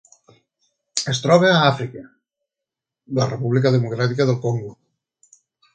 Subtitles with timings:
[1.13, 2.03] Es troba a Àfrica:
[3.21, 4.77] la República Democràtica del Congo.